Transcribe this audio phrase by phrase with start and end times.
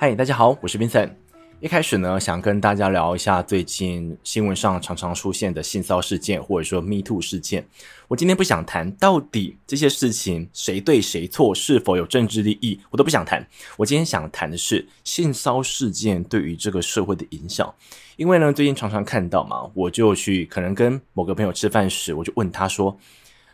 [0.00, 1.10] 嗨，大家好，我是 Vincent。
[1.58, 7.66] 一开始呢，想跟大家聊一下最近新闻上常常出现的性骚事件，或者说 Me Too 事件。
[8.06, 13.44] 我今天不想谈到底这些事情谁对谁错，是否有政治利益，我都不想谈。
[13.76, 17.74] 我今天想谈的是性骚事件对于这个社会的影响。
[18.14, 22.96] 因为呢，最近常常看到嘛，我就去可能跟某个朋友吃饭时，我就问他说：“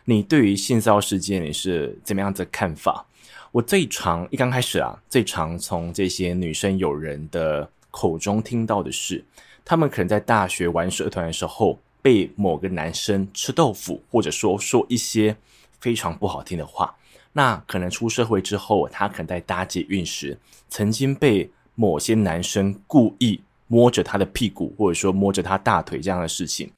[0.05, 3.07] 你对于性骚事件你是怎么样的看法？”
[3.55, 9.23] 我最常一刚开始啊，最常从这些女生友人的口中听到的是，
[9.63, 15.33] 他们可能在大学玩社团的时候，被某个男生吃豆腐，或者说说一些
[15.79, 16.93] 非常不好听的话。
[17.31, 26.69] 那可能出社会之后，他可能在搭捷运时，曾经被某些男生故意摸着他的屁股，或者说摸着他大腿这样的事情。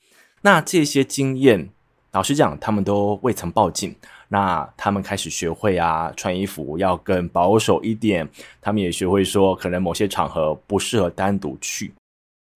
[0.41, 1.69] 那这些经验，
[2.11, 3.95] 老实讲，他们都未曾报警。
[4.27, 8.27] 那他们开始学会啊，穿衣服要更保守一点。
[8.61, 11.93] 他们也学会说，可能某些场合不适合单独去。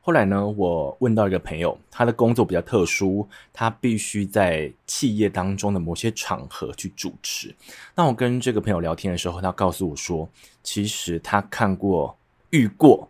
[0.04, 7.56] 后来呢，我问到一个朋友，他的工作比较特殊，他必须在企业当中的某些场合去主持。
[7.94, 10.28] 那我跟这个朋友聊天的时候，他告诉我说，
[10.64, 12.18] 其实他看过、
[12.50, 13.08] 遇过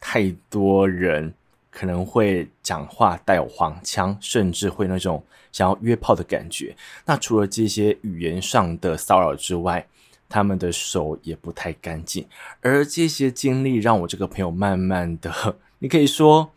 [0.00, 1.32] 太多人。
[1.76, 6.74] 可能会讲话带有黄腔，甚至会那种想要约炮的感觉。
[7.04, 9.86] 那除了这些语言上的骚扰之外，
[10.26, 12.26] 他们的手也不太干净。
[12.62, 16.50] 而这些经历让我这个朋友慢慢的， 你可以说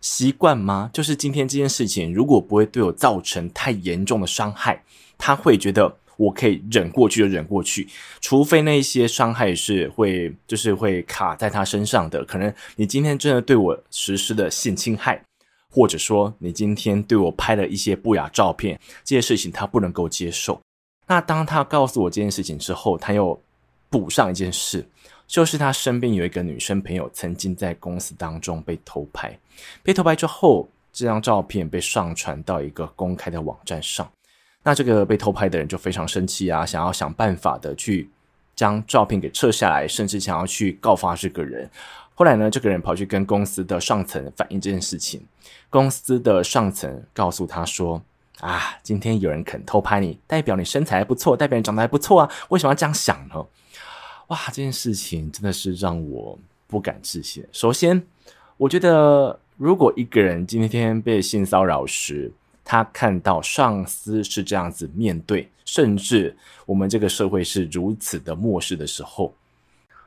[0.00, 0.88] 习惯吗？
[0.92, 4.84] 就是今天这件事情，如果不会对我造成太严重的伤害，
[5.18, 5.96] 他会觉得。
[6.22, 7.88] 我可以忍过去就忍过去，
[8.20, 12.24] 除非那些伤害是会就是会卡在他身上的。
[12.24, 15.20] 可能你今天真的对我实施了性侵害，
[15.68, 20.60] 或者说你今天对我拍了一些不雅照片，这些事情他不能够接受。
[21.08, 23.42] 那当他告诉我这件事情之后，他又
[23.90, 24.86] 补上一件事，
[25.26, 29.36] 就是他身边有一个女生朋友曾经在公司当中被偷拍，
[29.82, 34.08] 被偷拍之后，这张照片被上传到一个公开的网站上。
[34.62, 38.08] 那这个被偷拍的人就非常生气啊，想要想办法的去
[38.54, 41.68] 将照片给撤下来，甚至想要去告发这个人。
[42.14, 45.24] 后来呢，这个人跑去跟公司的上层反映这件事情，
[45.70, 48.00] 公司的上层告诉他说
[48.40, 53.44] ：“啊，今天有人肯偷拍你，代表你身材还不错，代表你长得还不错啊，为什么要这样想呢？”
[54.28, 57.44] 哇，这件事情真的是让我不敢置信。
[57.50, 58.00] 首先，
[58.58, 62.30] 我觉得如果一个人今天被性骚扰时，
[62.64, 69.34] 他看到上司是这样子面对，甚至我们这个社会是如此的漠视的时候，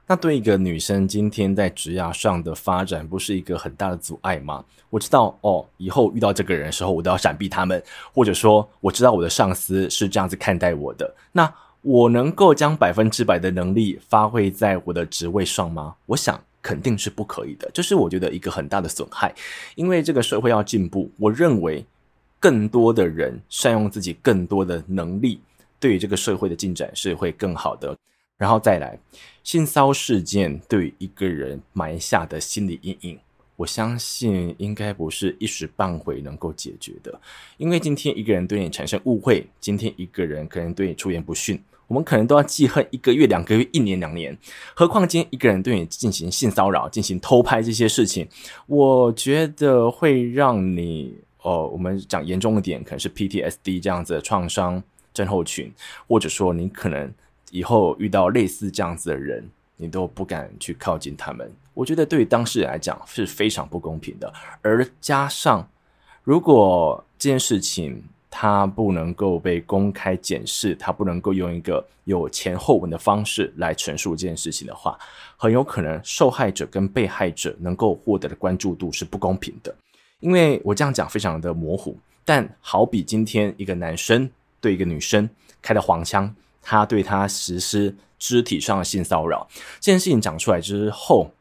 [0.07, 4.63] 那对一个女生今天在职涯上的发展，不是一个很大的阻碍吗？
[4.89, 7.83] 我知道哦，以后遇到这个人的时候，我都要闪避他们，
[8.13, 15.95] 或者说我知道我的上司是这样子看待我的，那我能够将百分之百的能力发挥在我的职位上吗？
[16.05, 19.33] 我想肯定是不可以的，这是我觉得一个很大的损害，
[19.75, 21.85] 因为这个社会要进步，我认为。
[22.45, 25.39] 更多的人善用自己更多的能力，
[25.79, 27.97] 对于这个社会的进展是会更好的。
[28.37, 28.95] 然后再来，
[29.43, 33.17] 性骚事件对于一个人埋下的心理阴影，
[33.55, 37.19] 我相信应该不是一时半会能够解决的。
[37.57, 44.37] 因为今天一个人对你产生误会，今天一个人可能对你出言不逊，我们可能都要记恨一个月、两个月、一年、两年。
[44.75, 48.27] 何况今天一个人对你进行性骚扰、进行偷拍这些事情，
[48.67, 51.24] 我觉得会让你。
[51.45, 54.81] 哦，我们讲严重一点，可能是 PTSD 这样子的创伤
[55.13, 55.71] 症候群，
[56.07, 57.13] 或者说你可能
[57.51, 59.47] 以后遇到类似这样子的人，
[59.77, 61.53] 你都不敢去靠近他们。
[61.75, 64.33] 我觉得对于当事人来讲是非常不公平的。
[64.63, 65.69] 而加上，
[66.23, 74.97] 如果这件事情它不能够被公开检视，它不能够用一个有前后文的方式来陈述这件事情的话，
[75.37, 79.75] 很有可能受害者跟被害者能够获得的关注度是不公平的。
[80.19, 84.29] 因为我这样讲非常的模糊，但好比今天一个男生
[84.59, 85.29] 对一个女生
[85.61, 89.47] 开了黄腔，他对她实施肢体上的性骚扰，
[89.79, 91.31] 这件事情讲出来之后，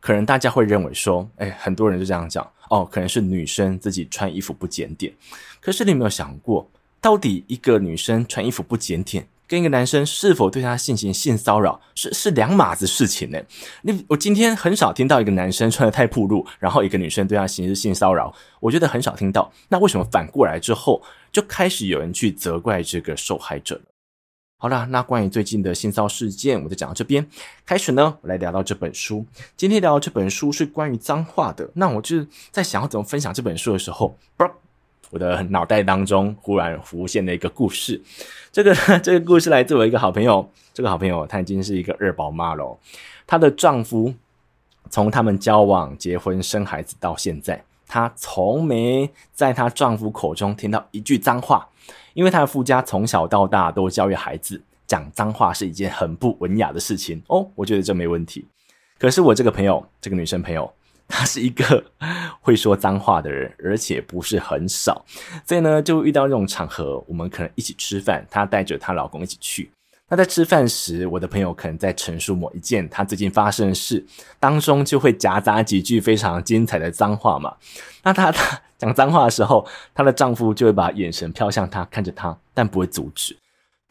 [0.00, 5.12] 可能大家会认为说，哎，很多人就这样讲，哦，可能是女生自己穿衣服不检点。
[5.60, 6.68] 可是你有没有想过，
[7.00, 13.38] 到底一个女生穿衣服不检点，跟一个男生是否对他进行性骚扰是是两码子事情呢？
[13.82, 19.52] 你我今天很少听到一个男生穿得太暴露，然后一个女生对他行使性骚扰，我觉得很少听到。
[19.68, 23.78] 那为什么反过来之后就开始有人去责怪这个受害者？
[24.56, 27.28] 好啦，那关于最近的性骚事件，我就讲到这边。
[27.66, 29.26] 开始呢，我来聊到这本书。
[29.54, 31.68] 今天聊到这本书是关于脏话的。
[31.74, 34.46] 那我就在想要怎么分享这本书的时候，不，
[35.12, 38.00] 我的脑袋当中忽然浮现了一个故事。
[38.50, 42.78] 这个这个故事来自我一个好朋友，这个好朋友她已经是一个二宝妈了。
[43.26, 44.14] 她的丈夫
[44.88, 51.68] 从他们交往、结婚、生孩子到现在，她从没在她丈夫口中听到一句脏话，
[52.14, 57.46] 因为她的夫家从小到大都教育孩子，讲脏话是一件很不文雅的事情哦。
[57.54, 58.46] 我觉得这没问题。
[58.98, 60.72] 可是我这个朋友，这个女生朋友。
[61.12, 61.84] 她是一个
[62.40, 65.04] 会说脏话的人，而且不是很少，
[65.46, 69.70] 所以呢，就遇到这种场合，我们可能一起吃饭，她带着她老公一起去。
[70.08, 74.04] 那在吃饭时，我的朋友可能在陈述某一件她最近发生的事，
[74.40, 77.54] 当中就会夹杂几句非常精彩的脏话嘛。
[78.02, 83.36] 那她她讲脏话的时候，她的丈夫就会把眼神飘向她，看着她，但不会阻止。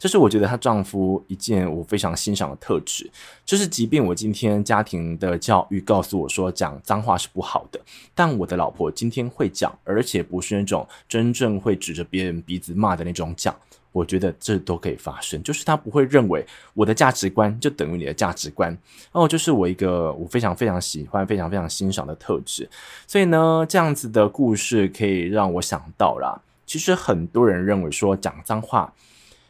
[0.02, 3.08] 这是我觉得她丈夫一件我非常欣赏的特质，
[3.44, 7.80] 就是即便我今天家庭的教育告诉我说讲脏话是不好的，
[8.12, 13.54] 但我的老婆今天会讲，而且不是那种真正会指着别人鼻子骂的那种讲，
[13.92, 16.44] 我觉得这都可以发生，就是她不会认为
[16.74, 18.76] 我的价值观就等于你的价值观，
[19.12, 22.68] 哦，就是我一个我非常非常喜欢、非常非常欣赏的特质，
[23.06, 28.92] 所以呢，这样子的故事可以让我想到啦，其实很多人认为说讲脏话。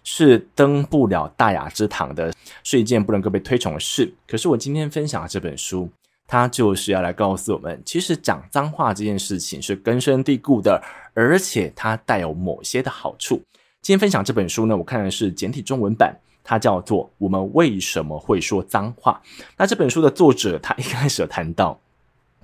[0.04, 2.32] 是登不了大雅之堂的，
[2.64, 4.12] 是一件不能够被推崇的事。
[4.26, 5.88] 可是我今天分享的这本书，
[6.26, 10.82] 它就是要来告诉我们，其实讲脏话这件事情是根深蒂固的，
[11.14, 13.42] 而且它带有某些的好处。
[13.80, 19.20] 今天分享这本书呢，我看的是简体中文版，它叫做《我们为什么会说脏话》。
[19.56, 21.80] 那这本书的作者，他一开始有谈到，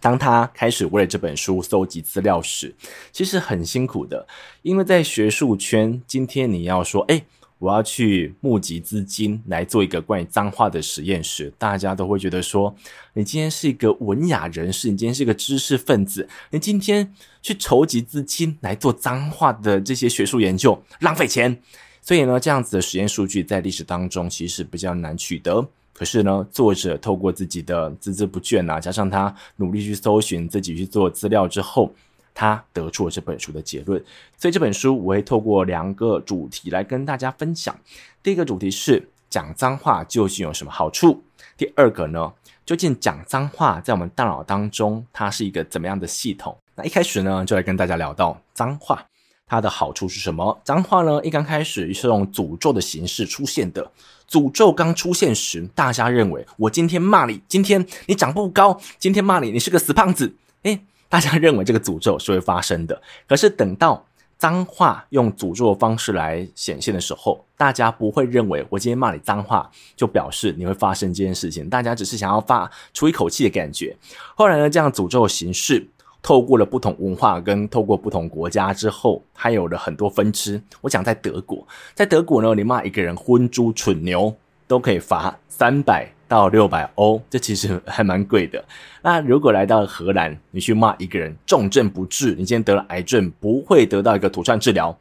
[0.01, 2.75] 当他开始为了这本书搜集资料时，
[3.13, 4.27] 其实很辛苦的，
[4.63, 7.25] 因为在学术圈，今天你要说，诶
[7.59, 12.75] 我要去募集资金来做一个关于脏话的实验时，大家都会觉得说，
[13.15, 17.13] 你今天是一个文雅人士，你今天是一个知识分子，你今天
[17.43, 21.61] 去筹集资金来做脏话的这些学术研究，浪费钱。
[22.01, 25.69] 所以呢，这样子的实验数据在历史当中其实比较难取得。
[25.93, 31.93] 可是呢，作者透过自己的孜孜不倦啊，加上他努力去搜寻，自己去做资料之后。
[32.41, 34.01] 他得出了这本书的结论，
[34.37, 37.77] 所以这本书我会透过两个主题来跟大家分享。
[38.23, 41.21] 第一个主题是讲脏话究竟有什么好处？
[41.57, 42.33] 第二个呢，
[42.65, 46.57] 究竟讲脏话在我们大脑当中它是一个怎么样的系统？
[46.77, 49.05] 那一开始呢，就来跟大家聊到脏话，
[49.45, 50.61] 它的好处是什么？
[50.63, 53.91] 脏话呢，一刚开始是用诅咒的形式出现的。
[54.31, 64.05] 诅咒刚出现时，大家认为我今天骂你，今天你长不高，今天骂你，你是个死胖子，诶大家认为这个诅咒是会发生的，可是等到
[64.37, 73.97] 脏话用诅咒的方式来显现的时候，大家不会认为我今天骂你脏话就表示你会发生这件事情，大家只是想要发出一口气的感觉。
[74.37, 75.85] 后来呢，这样诅咒的形式
[76.23, 80.63] 透过了不同文化跟透过不同国家之后，它有了很多分支。
[80.83, 84.35] 我讲在德国，在德国呢，你骂一个人昏猪蠢牛
[84.67, 86.13] 都可以罚三百。
[86.29, 88.63] 到六百欧，这其实 还蛮贵的。
[89.03, 94.97] 那如果来到荷兰，你去骂一个人重症不治，你今天得了癌症，不会得到一个妥善治疗，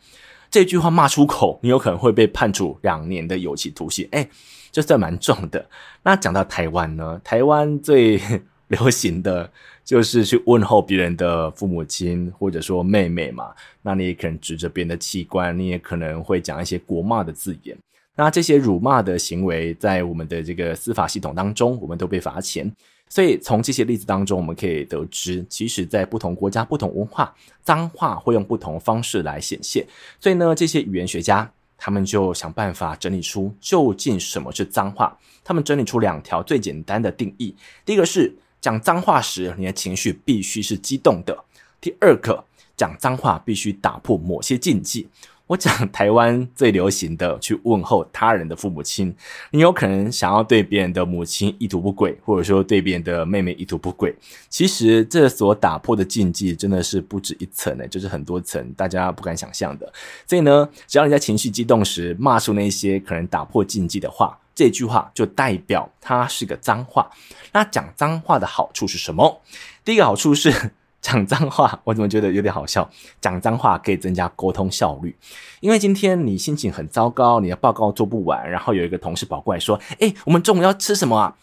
[0.49, 4.07] 这句话骂出口，你有可能会被判处两年的有期徒刑。
[4.11, 4.29] 诶，
[4.71, 5.63] 这算蛮重的。
[6.03, 8.19] 那讲到台湾呢，台湾最
[8.69, 9.49] 流行的
[9.83, 13.51] 就是去问候别人的父母亲或者说妹妹嘛。
[13.81, 17.77] 那你也可能指着别人的器官，你也可能会讲一些国骂的字眼。
[18.17, 22.69] 那这些辱骂的行为，在我们的这个司法系统当中，我们都被罚钱。
[23.07, 27.33] 所以从这些例子当中，我们可以得知，其实，在不同国家、不同文化，
[27.63, 29.85] 脏话会用不同方式来显现。
[30.19, 35.15] 所以呢，这些语言学家他们就想办法整理出究竟什么是脏话。
[35.43, 37.55] 他们整理出两条最简单的定义：
[37.85, 41.33] 第一个是讲脏话时，你的情绪必须是激动的；
[41.79, 42.43] 第二个，
[42.75, 45.07] 讲脏话必须打破某些禁忌。
[45.47, 49.15] 我讲台湾最流行的去问候他人的父母亲，
[49.51, 54.13] 你有可能想要对别人的母亲意图不轨，或者说对别人的妹妹意图不轨。
[54.49, 59.91] 其实这所打破的禁忌真的是不止一层呢，就是很多层，大家不敢想象的。
[60.27, 67.09] 所以呢，只要你在情绪激动时骂出那些可能打破禁忌的话，这句话就代表它是个脏话。
[67.53, 69.41] 那讲脏话的好处是什么？
[69.85, 70.71] 第一个好处是。
[71.07, 72.87] 讲脏话， 我怎么觉得有点好笑？
[73.21, 75.15] 讲脏话可以增加沟通效率，
[75.61, 81.33] 因为今天你心情很糟糕，你的报告做不完，然后有一个同事跑过来说：“诶，我们中午要吃什么啊？”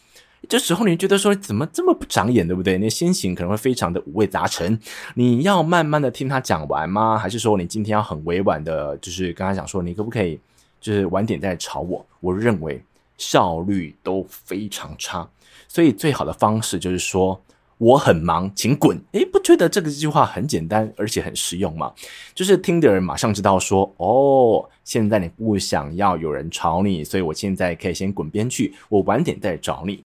[0.46, 2.76] 这时候你觉得说怎么这么不长眼，对不对？
[2.76, 4.78] 你的心情可能会非常的五味杂陈。
[5.14, 7.16] 你要慢慢的听他讲完吗？
[7.16, 10.38] 还是说你今天要很委婉的，就是跟他讲说，你可不可以
[10.78, 12.04] 就是晚点再来吵我？
[12.20, 12.82] 我认为
[13.16, 15.26] 效率都非常差，
[15.66, 17.40] 所以最好的方式就是说。
[17.84, 18.98] 我很忙，请滚。
[19.12, 21.92] 诶，不觉得这个句话很简单而且很实用吗？
[22.34, 30.02] 就是听的人马上知道说，哦，现在你不想要有人吵你，所以我现在可以先滚边去，我晚点再找你。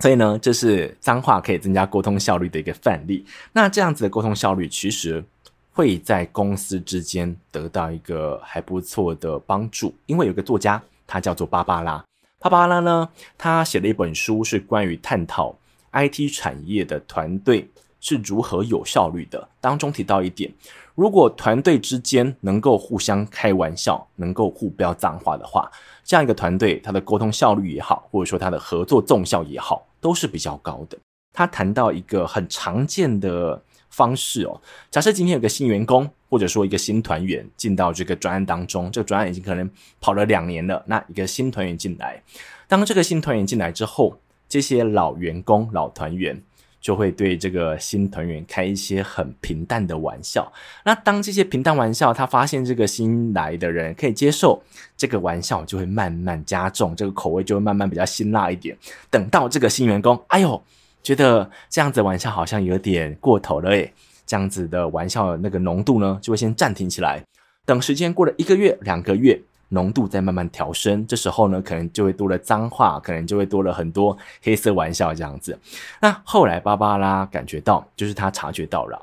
[0.00, 3.24] 所以呢，这是脏话可以增加沟通效率的一个范例。
[3.54, 5.24] 那这样子的沟通效率，其实
[5.72, 9.94] 会在公司之间得到一个还不错的帮助。
[10.04, 12.04] 因为有个作家，他叫做芭芭拉。
[12.38, 15.56] 芭芭拉呢，他写了一本书，是关于探讨
[15.94, 17.70] IT 产业的团队
[18.00, 19.48] 是如何有效率的。
[19.60, 20.52] 当中提到一点，
[20.94, 25.70] 如果团队之间能够互相开玩笑，能够互飙脏话的话，
[26.04, 30.98] 这样一个团队，它的沟通效率也好，或者说它的合作综效也好，都是比较高的。
[31.32, 33.60] 他谈到一个很常见的
[33.90, 39.68] 方式哦，假设今天有个新员工，或者说一个新团员进到这个专案当中，这个专案已经可能
[40.00, 42.22] 跑了两年了，那一个新团员进来，
[42.68, 44.16] 当这个新团员进来之后，
[44.54, 46.40] 这些老员工、老团员。
[46.84, 50.52] 就会对这个新团员开一些很平淡的玩笑。
[50.84, 54.62] 那当这些平淡玩笑，他发现这个新来的人可以接受，
[54.94, 58.76] 这个玩笑就会慢慢加重，这个口味就会慢慢比较辛辣一点。
[59.10, 60.62] 等到这个新员工，哎呦，
[61.02, 63.90] 觉得这样子玩笑好像有点过头了诶，
[64.26, 67.24] 这样子的玩笑那个浓度呢，就会先暂停起来。
[67.64, 69.40] 等时间过了一个月、两个月。
[69.70, 75.58] 浓度在慢慢调升，这时候呢，可能就会多了脏话，可能就会多了很多黑色玩笑这样子。
[76.00, 79.00] 那后来芭芭拉感觉到，就是他察觉到了，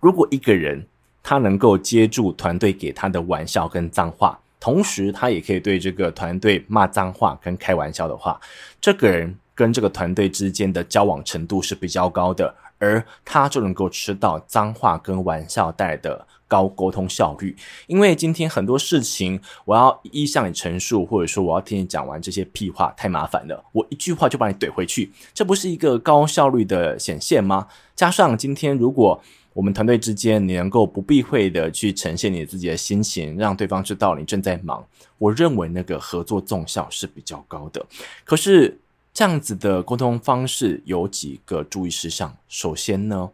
[0.00, 0.84] 如果一个人
[1.22, 8.40] 他能够接住团队给他的玩笑跟脏话，同时他也可以对这个团队骂脏话跟开玩笑的话，
[8.80, 16.26] 这个人跟这个团队之间的交往程度是比较高的，而他就能够吃到脏话跟玩笑带来的。
[16.48, 17.54] 高沟通效率，
[17.86, 27.68] 因为今天很多事情我要一一向你陈述，或者说我要听你讲完这些屁话太麻烦了，我一句话就把你怼回去，这不是一个高效率的显现吗？
[27.94, 29.20] 加上今天如果
[29.52, 34.86] 我们团队之间你能够不避讳的去呈现你自己的心情，让对方知道你正在忙，
[35.18, 37.84] 我认为那个合作综效是比较高的。
[38.24, 38.78] 可是
[39.12, 43.28] 这样子的沟通方式有几个注意事项，首先呢，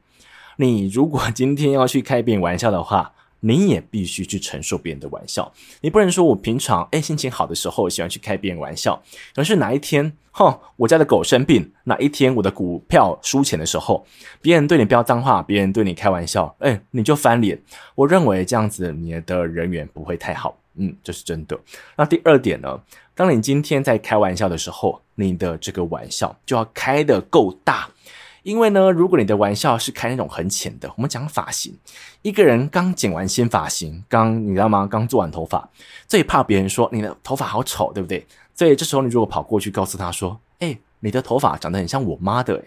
[0.57, 5.53] 你如果今天要去开别人玩笑的话，你也必须去承受别人的玩笑。
[5.83, 9.03] 你不能说我平常诶心情好的时候喜欢去开别人玩笑，
[9.35, 14.07] 可是哪一天哼我家的狗生病，哪一天我的股票输钱的时候，
[14.41, 17.61] 别人对你飙脏话，别人对你开玩笑，诶你就翻脸。
[17.95, 21.59] 我认为这样子你的人缘不会太好，嗯，这是真的。
[21.97, 22.81] 那第二点呢，
[23.15, 27.87] 当你今天在开玩笑的时候，你的这个玩笑就要开得够大。
[28.45, 31.75] 因为呢，如果你的玩笑是开那种很浅的，我们讲发型，
[32.21, 34.87] 一个人刚剪完新发型，刚你知道吗？
[34.87, 35.67] 刚做完头发，
[36.07, 38.25] 最怕别人说你的头发好丑，对不对？
[38.55, 42.63] 所以这时候你如果跑过去告诉他说：“哎，你的头发长得很像我妈的。”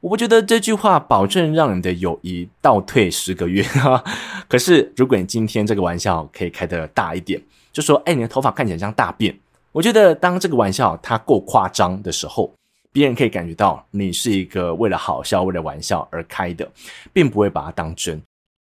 [0.00, 4.02] 我不觉得这句话保证让你的友谊倒退十个月哈。
[4.48, 7.38] 可是如果你今天这个玩笑可以开得大一点，
[7.70, 9.38] 就说：“哎，你的头发看起来像大便。”
[9.72, 12.50] 我觉得当这个玩笑它够夸张的时候。
[12.92, 16.70] 别人可以感觉到你是一个为了好笑、为了玩笑而开的，
[17.12, 18.20] 并不会把它当真。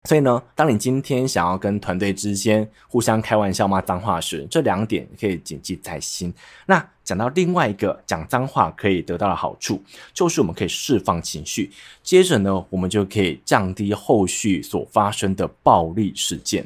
[0.07, 6.33] 所以呢，当你今天想要跟团队之间互相开玩笑骂脏话时，这两点可以谨记在心。
[6.65, 9.81] 那讲到另外一个讲脏话可以得到的好处，
[10.13, 16.65] 就是我们可以释放情绪，接着呢，我们就可以降低后续所发生的暴力事件。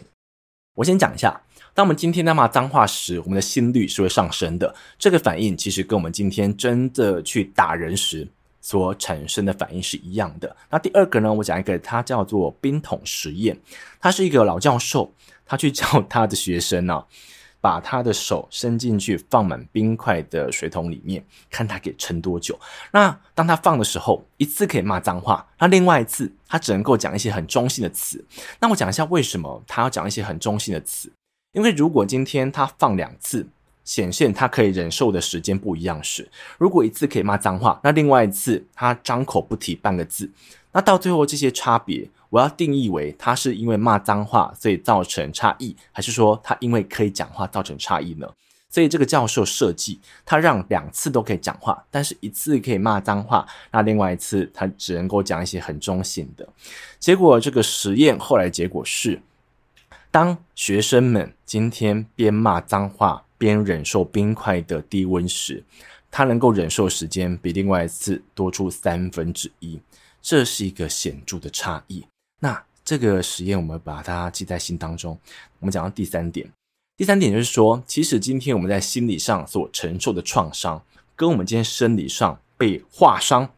[0.76, 1.42] 我先讲一下。
[1.76, 4.74] 当我们今天在骂脏话时，我们的心率是会上升的。
[4.98, 8.26] 这个反应其实跟我们今天真的去打人时
[8.62, 10.56] 所产生的反应是一样的。
[10.70, 13.60] 那第二个呢，我讲一个，它叫做冰桶实验。
[14.00, 15.12] 他是一个老教授，
[15.46, 17.06] 他去教他的学生呢、啊，
[17.60, 22.58] 把他的手伸进去放满冰块的水桶里面，看他可以撑多久。
[22.94, 28.24] 那当他放的时候，一次可以骂脏话，那另外一次他只能够讲一些很中性的词。
[28.62, 31.12] 那我讲一下为什么他要讲一些很中性的词。
[31.56, 33.48] 因为如果今天他放两次，
[33.86, 40.30] 显现他可以忍受的时间不一样时，如果一次可以骂脏话，那另外一次他张口不提半个字，
[40.74, 48.30] 那到最后这些差别，我要定义为他是因为骂脏话所以造成差异，还是说他因为可以讲话造成差异呢？
[48.70, 56.46] 所以这个教授设计他让两次都可以讲话，但是一次可以骂脏话，那另外一次他只能够讲一些很中性的。
[57.00, 59.22] 结果这个实验后来结果是。
[60.16, 65.62] 当学生们今天边骂脏话边忍受冰块的低温时，
[66.10, 69.78] 他能够忍受时间比另外一次多出三分之一，
[70.22, 72.06] 这是一个显著的差异。
[72.40, 75.20] 那这个实验我们把它记在心当中。
[75.60, 76.50] 我们讲到第三点，
[76.96, 80.82] 第三点就是说，其实今天我们在心理上所承受的创伤，
[81.18, 83.52] 跟我们今天生理上被划伤。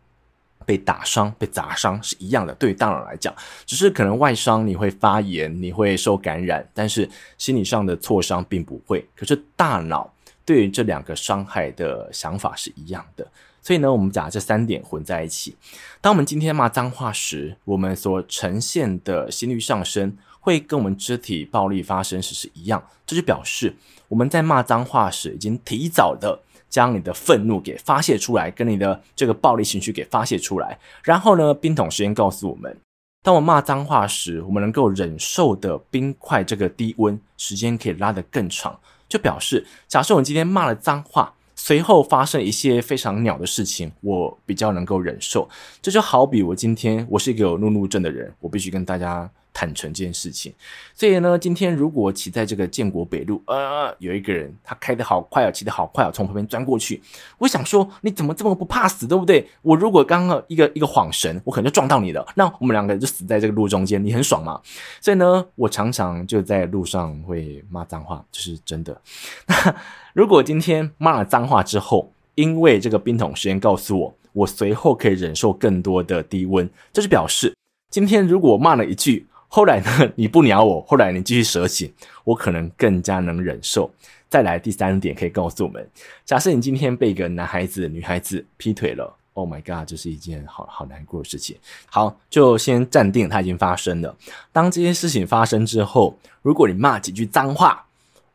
[0.67, 2.53] 被打伤、被砸伤是一样的。
[2.55, 3.33] 对于大脑来讲，
[3.65, 9.07] 只是可能外伤你会发炎，你会受感染，但是心理上的挫伤并不会。
[9.15, 13.25] 可是大脑对于这两个伤害的想法是一样的。
[13.62, 15.55] 所以呢，我们把这三点混在一起。
[16.01, 22.81] 当我们今天骂脏话时，我们所呈现的心率上升，会跟我们肢体暴力发生时是一样。
[23.05, 23.75] 这就表示
[24.09, 30.77] 我们在骂脏话时，已经提早的将你的愤怒给发泄出来，跟你的这个暴力情绪给发泄出来。
[31.03, 32.77] 然后呢，冰桶实验告诉我们，
[33.24, 38.79] 当我骂脏话时，我们能够忍受的冰块这个低温时间可以拉得更长。
[39.09, 41.33] 就表示，假设我们今天骂了脏话。
[41.59, 45.50] 随后发生一些非常鸟的事情，我比较能够忍受。
[45.81, 49.27] 这就好比我今天，我是一个有怒怒症的人，我必须跟大家
[49.58, 50.54] 坦诚这件事情。
[50.94, 57.02] 所以呢，今天如果骑在这个建国北路，呃，有一个人他开得好快啊，骑得好快啊，从旁边钻过去，
[57.40, 59.50] 我想说你怎么这么不怕死，对不对？
[59.64, 64.62] 我如果刚刚一个一个晃神，我可能就撞到你了，那我们两个人就死在这个路中间，你很爽吗？
[65.02, 69.02] 所以呢，我常常就在路上会骂脏话，这是真的。
[69.48, 69.76] 那
[70.14, 77.56] 如果今天骂了脏话之后，因为这个冰桶实验告诉我，我随后可以忍受更多的低温，这是表示
[77.90, 81.92] 今天如果骂了一句，后来呢你不鸟我，后来你继续蛇行，
[82.24, 83.89] 我可能更加能忍受。
[84.30, 85.89] 再来第三点可以告诉我们，
[86.25, 91.56] 假设你今天被一个男孩子、女孩子劈腿了，Oh my God，这是一件好好难过的事情。
[91.86, 94.13] 好，就先暂定它已经发生了。
[94.51, 97.86] 当这件事情发生之后，如果你骂几句脏话，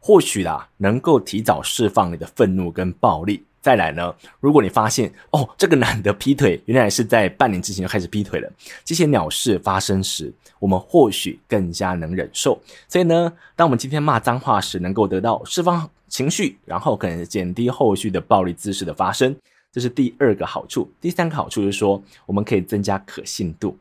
[0.00, 3.45] 或许啦，能够提早释放你的愤怒跟暴力。
[3.62, 8.52] 再来呢，如果你发现哦，这个男的劈腿， 原来是在半年之前就开始劈腿了，
[8.85, 12.61] 这些鸟事发生时，我们或许更加能忍受。
[12.88, 19.35] 所以呢，当我们今天骂脏话时，能够得到释放情绪，然后可能减低后续的暴力姿势的发生，
[19.71, 20.90] 这是第二个好处。
[21.00, 23.78] 第三个好处是说，我们可以增加可信度。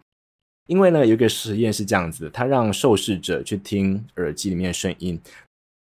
[0.68, 5.20] 因为呢，有一个实验是这样子的，他让受试者去听耳机里面的声音。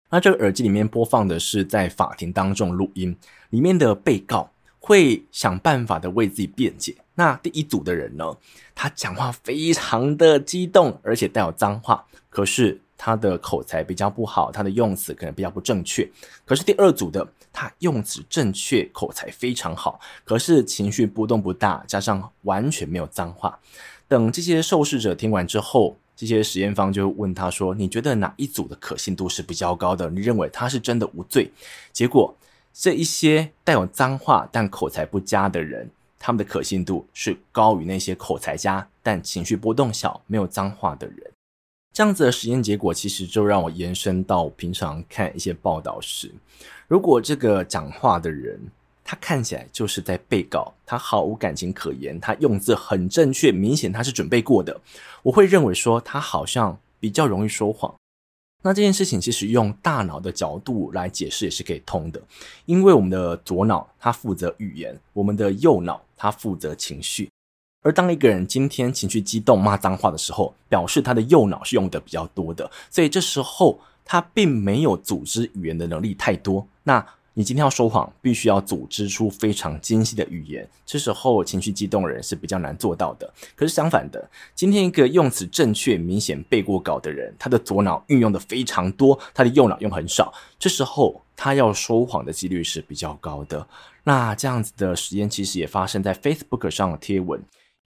[0.09, 3.15] 那这个耳机里面播放的是在法庭当中录音，
[3.49, 6.95] 里面的被告会想办法的为自己辩解。
[7.15, 8.25] 那第一组的人呢，
[8.73, 16.09] 他讲话非常的激动，而且带有脏话，可是他的口才比较不好，他的用词可能比较不正确。
[16.45, 23.59] 可是第二组的，他用词正确，口才非常好，可是情绪波动不大，加上完全没有脏话。
[24.07, 30.09] 等这些受试者听完之后，这些实验方就问他说：“你觉得哪一组的可信度是比较高的？
[30.09, 31.51] 你认为他是真的无罪？”
[31.91, 32.35] 结果，
[32.73, 41.17] 这一些带有脏话但口才不佳的人，他们的可信度是高于那些口才佳但情绪波动小、没有脏话的人。
[41.93, 46.29] 这样子的实验结果，其实就让我延伸到平常看一些报道时，
[46.87, 48.59] 如果这个讲话的人，
[49.07, 54.81] 他看起来就是在背稿，他毫无感情可言，他用字很正确，明显他是准备过的。
[55.21, 57.93] 我会认为说他好像比较容易说谎。
[58.63, 62.19] 那这件事情其实用大脑的角度来解释也是可以通的，
[62.65, 67.29] 因为我们的左脑它负责语言，我们的右脑它负责情绪。
[67.83, 76.67] 而当一个人今天情绪激动骂脏话的时候，表示他的右脑是用的比较多的，所以这时候他并没有组织语言的能力太多。
[76.81, 77.05] 那
[77.37, 83.29] 你今天要说谎，必须要组织出非常精细的语言，这时候情绪激动的人是比较难做到的。
[83.57, 93.67] 可是相反的，今天一个用词正确、明显背过稿的人，他的左脑运用的非常多，他的右脑用很少，这时候他要说谎的几率是比较高的。
[94.05, 97.43] 那这样子的实验其实也发生在 Facebook 上的贴文，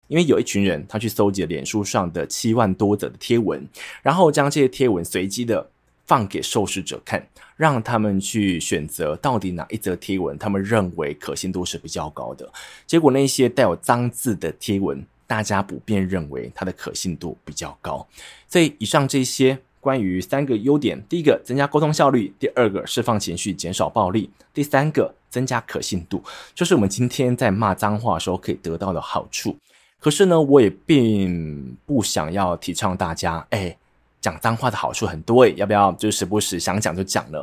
[0.09, 3.65] 因为有一群人他去搜集了脸书上的七万多则的贴文，
[4.03, 5.69] 然后将这些贴文随机的。
[6.09, 7.23] 放给受试者看，
[7.55, 12.51] 让他们去选择到底哪一则贴文，他们认为可信度是比较高的。
[12.87, 18.07] 结果那些带有脏字的贴文，大家普遍认为它的可信度比较高。
[18.47, 26.23] 所以以上这些关于三个优点：第一个，增加沟通效率；第二个，释放情绪，减少暴力；第三个，增加可信度，
[26.55, 29.55] 就是我们今天在骂脏话的时候可以得到的好处。
[29.99, 33.77] 可是呢，我也并不想要提倡大家，哎。
[34.21, 37.39] 讲脏话的好处很多诶，要不要就时不时想讲就讲呢？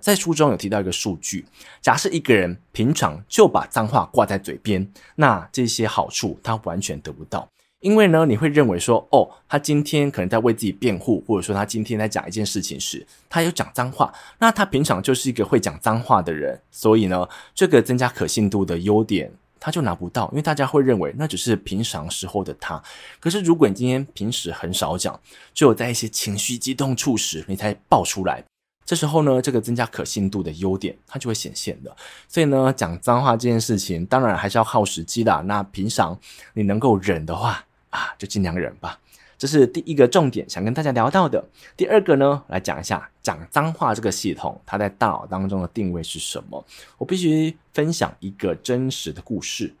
[0.00, 1.44] 在书中有提到一个数据，
[1.80, 7.48] 假设一个人平常就把脏话挂在嘴边，那这些好处他完全得不到，
[7.80, 19.32] 因为呢，你会认为说，哦，他今天可能在为自己辩护，或者说他今天在讲一件事情时，他有讲脏话，那他平常就是一个会讲脏话的人，所以呢，这个增加可信度的优点。
[19.58, 22.82] 他就拿不到，因为大家会认为那只是平常时候的他。
[23.18, 25.18] 可是如果你今天平时很少讲，
[25.54, 28.44] 只有在一些情绪激动处时你才爆出来，
[28.84, 31.96] 这时候呢，这个增加可信度的优点它就会显现的。
[32.28, 35.42] 所以呢，讲脏话这件事情，当然还是要耗时机的。
[35.42, 36.18] 那平常
[36.54, 38.98] 你能够忍的话啊，就尽量忍吧。
[39.38, 41.44] 这是第一个重点，想跟大家聊到的。
[41.76, 46.64] 第二个呢，来讲一下讲脏话这个系统，它在大脑当中的定位是什么？
[46.96, 49.74] 我必须分享一个真实的故事。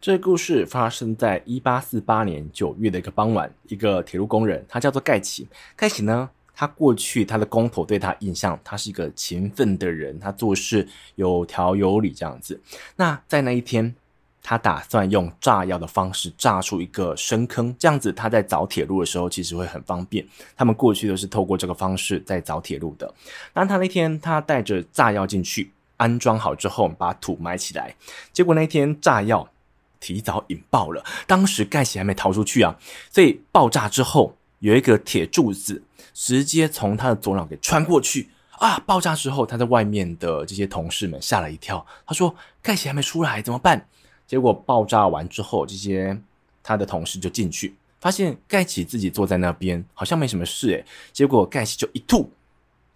[0.00, 5.46] 这个故事发生在一八四八年九月的一个傍晚，一个铁路工人，他叫做盖奇。
[5.76, 12.58] 盖奇呢，他过去他的工头对他印象，他是一个勤奋的人，他做事有条有理这样子。
[12.96, 13.94] 那在那一天。
[14.42, 20.26] 他打算用炸药的方式炸出一个深坑，这样子他在凿铁路的时候其实会很方便。
[20.56, 23.12] 他们过去都是透过这个方式在凿铁路的。
[23.54, 27.94] 那他那天他带着炸药进去，安装好之后把土埋起来，
[28.32, 29.48] 结果那天炸药
[30.00, 31.04] 提早引爆了。
[31.26, 32.76] 当时盖奇还没逃出去啊，
[33.10, 35.82] 所以爆炸之后有一个铁柱子
[36.14, 38.78] 直接从他的左脑给穿过去啊！
[38.86, 43.86] 爆炸之后他在外面的这些同事们吓了一跳，他说：“盖奇还没出来怎么办？”
[44.30, 46.16] 结果爆炸完之后，这些
[46.62, 50.84] 他的同事就进去，发现盖奇自己坐在那边，好像没什么事诶。
[51.12, 52.30] 结果盖奇就一吐，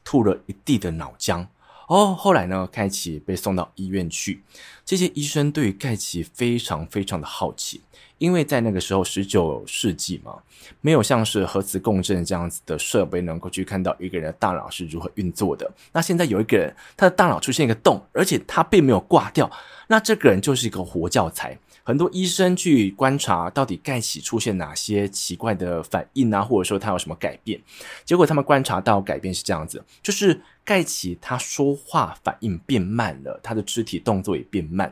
[0.04, 1.44] 吐了一地的脑浆。
[1.88, 4.42] 哦，后来呢，盖奇被送到医院去。
[4.84, 7.82] 这些医生对于盖奇非常非常的好奇，
[8.18, 10.36] 因为在那个时候，十九世纪嘛，
[10.80, 15.70] 没有像是核磁共振这样子的设备能够去看到一个人的大脑是如何运作的。
[15.92, 19.50] 那现在有一个人，他的大脑出现一个洞，而且他并没有挂掉。
[19.88, 27.60] 那这个人就是一个活教材，很多医生去观察到底盖奇出现哪些奇怪的反应啊，或者说他有什么改变，
[28.06, 34.90] 结果他们观察到改变是这样子，就是盖奇他说话反应变慢了，他的肢体动作也变慢，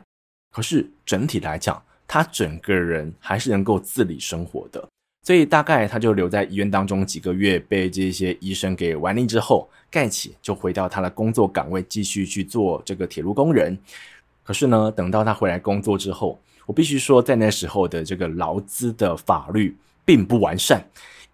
[0.51, 4.87] 可是整体来讲，他整个人还是能够自理生活的，
[5.23, 13.75] 所以大概他就留在医院当中几个月，被这些医生给玩腻之后，盖奇就回到他的工作岗位，继续去做这个铁路工人。
[14.43, 20.87] 可是呢，等到他回来工作之后，我必须说，在那时候的这个劳资的法律并不完善，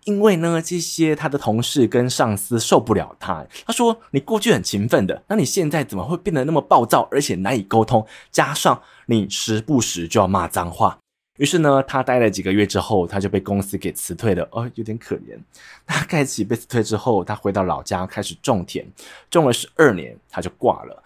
[0.05, 3.45] 因为呢，这些他的同事跟上司受不了他。
[3.65, 8.05] 他说：“你过去很勤奋的，那你现在怎么会变得那么暴躁，而且难以沟通？
[8.31, 10.97] 加上你时不时就要骂脏话。”
[11.37, 14.45] 于是呢，他待了几个月之后，他就被公司给辞退了。
[14.51, 15.39] 哦，有点可怜。
[15.87, 18.85] 那盖奇被辞退之后，他回到老家开始种田，
[19.29, 21.03] 种了十二年，他就挂了。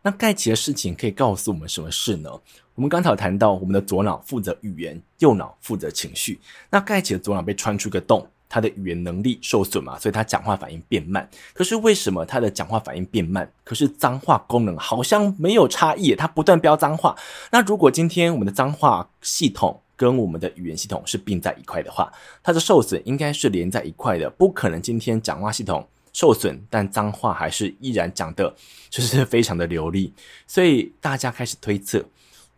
[0.00, 2.30] 那盖奇的事情可以告诉我们什么事呢？
[2.78, 6.38] 我们刚才有谈到，我们的左脑负责语言，右脑负责情绪。
[6.70, 11.28] 那盖奇的左脑被穿出个洞，他的语言能力受损嘛，所以他讲话反应变慢。
[11.52, 13.50] 可是为什么他的讲话反应变慢？
[13.64, 17.16] 可是脏话功能好像没有差异，他不断飙脏话。
[17.50, 22.12] 那如果今天我们的脏话系统跟我们的语言系统是并在一块的话，
[22.44, 25.84] 它的受损应该是连在一块的，不可能今天讲话系统。
[26.12, 28.54] 受损，但脏话还是依然讲的，
[28.88, 30.12] 就是非常的流利。
[30.46, 32.04] 所以大家开始推测，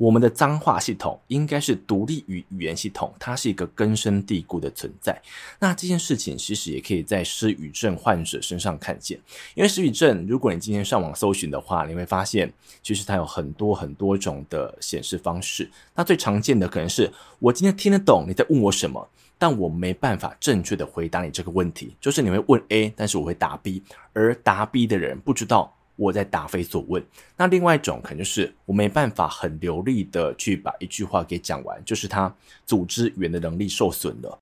[0.01, 5.21] 我们的脏话系统应该是独立于语言系统，它是一个根深蒂固的存在。
[5.59, 9.21] 那这件事情其实也可以在失语症患者身上看见，
[9.55, 12.51] 因为失语症，如果你今天上网搜寻的话，你会发现，
[12.83, 15.71] 其实它有很多很多种的显示方式。
[15.95, 19.07] 那最常见的可能是我今天听得懂你在问我什么。
[19.43, 23.83] 但我没办法正确的回答你这个问题，就是你会问 A，但是我会答 B，
[24.13, 27.05] 而答 B 的人不知道我在答非所问。
[27.37, 32.35] 那另外一种可能就是我没办法很流利的去把一句话给讲完，就是他
[32.65, 34.39] 组织语言的能力受损了。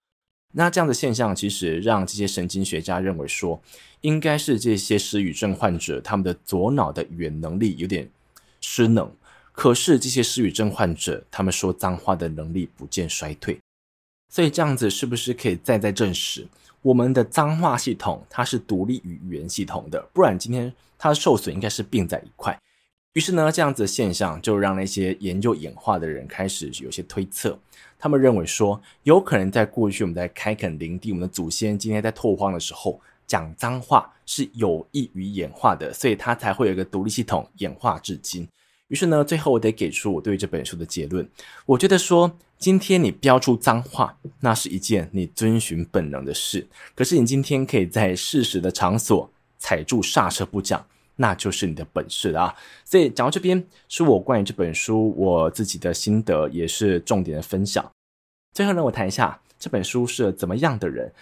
[0.54, 3.60] 那这样的现象其实让这些神经学家认为说，
[4.02, 8.08] 应该是这些失语症患者他们的左脑的语言能力有点
[8.60, 9.10] 失能，
[9.52, 13.58] 可是这些失语症患者他们说脏话的能力不见衰退。
[14.30, 16.46] 所以这样子是不是可以再再证实
[16.82, 20.00] 我们的脏话系统它是独立于语言系统的？
[20.12, 22.58] 不然今天它受损应该是并在一块。
[23.14, 27.58] 于是呢，这样子的现象就让那些研究演化的人开始有些推测。
[27.98, 38.46] 他们认为说，有可能在过去我们在开垦林地，我们的祖先今天在拓荒的时候讲脏话是有益于演化的，所以它才会有一个独立系统演化至今。
[38.88, 41.28] 于是呢，最后我得给出我对这本书的结论。
[41.66, 46.66] 我觉得说，今天你飙出脏话，那是一件你遵循本能的事。
[46.94, 52.54] 可是你今天可以在适时的场所踩住刹车不讲，那就是你的本事了啊。
[52.84, 57.84] 所以讲到这边，是我关于这本书我自己的心得，也是重点的分享。
[58.54, 61.12] 最后呢，我谈一下这本书是怎么样的人。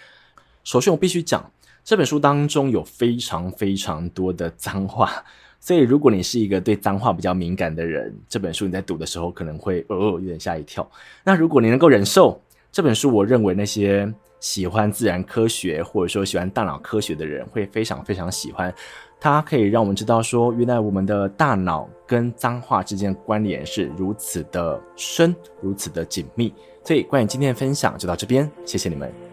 [0.63, 1.51] 首先，我必须讲
[1.83, 5.25] 这本书当中有非常非常多的脏话。
[5.67, 10.89] 所以，如果你是一个对脏话比较敏感的人，这本书你在读的时候可能会呃有点吓一跳。
[11.25, 18.73] 那如果你能够忍受这本书，我认为那些喜欢自然科学或者说喜欢大脑科学的人会非常非常喜欢。
[19.19, 26.53] 它可以让我们知道说，原来我们的大脑跟脏话之间关联是如此的深，如此的紧密。
[26.81, 29.26] 所以，关于今天的分享就到这边，谢谢你们。